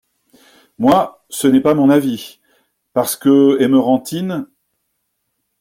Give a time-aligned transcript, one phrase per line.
[0.79, 2.39] Moi, ce n’est pas mon avis…
[2.93, 4.47] parce que Emerantine…